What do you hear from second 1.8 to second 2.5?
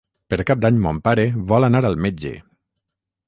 al metge.